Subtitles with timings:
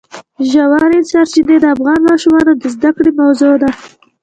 [0.51, 3.69] ژورې سرچینې د افغان ماشومانو د زده کړې موضوع ده.